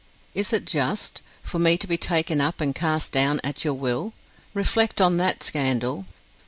Is 0.33 0.51
it 0.51 0.65
just, 0.65 1.21
for 1.43 1.59
me 1.59 1.77
to 1.77 1.85
be 1.85 1.95
taken 1.95 2.41
up 2.41 2.59
and 2.59 2.73
cast 2.73 3.11
down 3.11 3.39
at 3.43 3.63
your 3.63 3.75
will? 3.75 4.13
Reflect 4.55 4.99
on 4.99 5.17
that 5.17 5.43
scandal! 5.43 6.07